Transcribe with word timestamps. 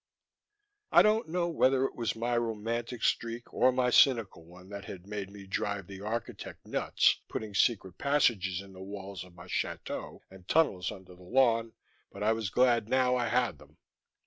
I 0.91 1.03
don't 1.03 1.29
know 1.29 1.47
whether 1.47 1.85
it 1.85 1.93
was 1.95 2.15
my 2.15 2.35
romantic 2.35 3.03
streak 3.03 3.53
or 3.53 3.71
my 3.71 3.91
cynical 3.91 4.43
one 4.43 4.69
that 4.69 4.85
had 4.85 5.05
made 5.05 5.29
me 5.29 5.45
drive 5.45 5.85
the 5.85 6.01
architect 6.01 6.65
nuts 6.65 7.21
putting 7.29 7.53
secret 7.53 7.99
passages 7.99 8.61
in 8.61 8.73
the 8.73 8.81
walls 8.81 9.23
of 9.23 9.35
my 9.35 9.45
chateau 9.45 10.23
and 10.31 10.47
tunnels 10.47 10.91
under 10.91 11.13
the 11.13 11.21
lawn, 11.21 11.73
but 12.11 12.23
I 12.23 12.33
was 12.33 12.49
glad 12.49 12.89
now 12.89 13.15
I 13.15 13.27
had 13.27 13.59
them. 13.59 13.77